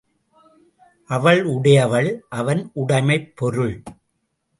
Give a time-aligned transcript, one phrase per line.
[1.09, 2.25] அவள் உடையவள்
[2.29, 3.83] அவன் உடைமைப் பொருள்.